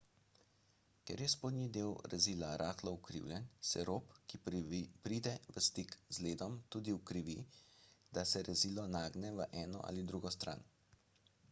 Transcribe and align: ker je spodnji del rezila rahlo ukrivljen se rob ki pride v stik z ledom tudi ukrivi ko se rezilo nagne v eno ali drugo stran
ker 1.09 1.21
je 1.23 1.25
spodnji 1.33 1.65
del 1.75 1.91
rezila 2.13 2.49
rahlo 2.61 2.93
ukrivljen 2.95 3.45
se 3.73 3.85
rob 3.91 4.17
ki 4.33 4.41
pride 4.47 5.35
v 5.53 5.65
stik 5.67 5.95
z 6.17 6.27
ledom 6.29 6.57
tudi 6.77 6.97
ukrivi 6.99 7.39
ko 7.53 8.27
se 8.33 8.45
rezilo 8.51 8.89
nagne 8.97 9.35
v 9.43 9.49
eno 9.69 9.87
ali 9.91 10.11
drugo 10.13 10.37
stran 10.41 10.67